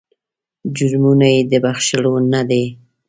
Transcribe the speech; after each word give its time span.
جرمونه 0.75 1.27
یې 1.33 1.41
د 1.51 1.53
بخښلو 1.63 2.13
نه 2.33 2.41
دي. 2.49 2.63